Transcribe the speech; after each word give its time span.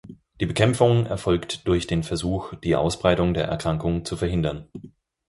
Die 0.39 0.47
Bekämpfung 0.47 1.05
erfolgt 1.05 1.67
durch 1.67 1.85
den 1.85 2.01
Versuch, 2.01 2.55
die 2.63 2.75
Ausbreitung 2.75 3.35
der 3.35 3.45
Erkrankung 3.45 4.03
zu 4.03 4.17
verhindern. 4.17 4.67